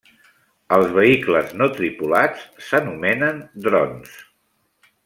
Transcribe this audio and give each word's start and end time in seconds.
Els 0.77 0.87
vehicles 0.95 1.53
no 1.59 1.67
tripulats 1.75 2.49
s'anomenen 2.71 3.45
drons. 3.69 4.21